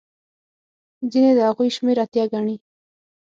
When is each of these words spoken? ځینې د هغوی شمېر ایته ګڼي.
ځینې 1.11 1.31
د 1.35 1.39
هغوی 1.49 1.69
شمېر 1.75 1.97
ایته 2.03 2.23
ګڼي. 2.33 2.55